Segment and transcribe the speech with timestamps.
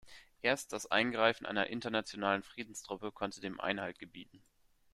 [0.41, 4.41] Erst das Eingreifen einer internationalen Friedenstruppe konnte dem Einhalt gebieten.